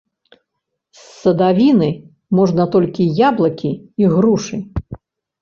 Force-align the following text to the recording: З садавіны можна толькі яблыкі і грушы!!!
З 1.01 1.03
садавіны 1.23 1.89
можна 2.39 2.63
толькі 2.77 3.07
яблыкі 3.29 3.71
і 4.05 4.11
грушы!!! 4.17 4.55